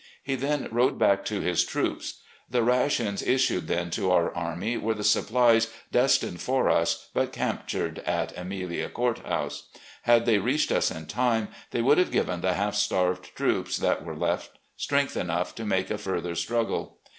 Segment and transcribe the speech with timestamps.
[0.23, 2.21] He then rode back to his troops.
[2.49, 8.01] The rations issued then to our army were the supplies destined for us but captxired
[8.07, 9.67] at Amelia Cotut House.
[10.01, 14.03] Had they reached us in time, they would have given the half starved troops that
[14.03, 16.97] were left strength enough to make a further struggle.